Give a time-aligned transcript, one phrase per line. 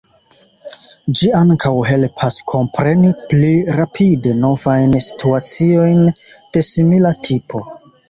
[1.19, 7.67] Ĝi ankaŭ helpas kompreni pli rapide novajn situaciojn de simila tipo.